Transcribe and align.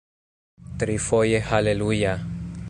Trifoje 0.79 1.39
haleluja! 1.51 2.19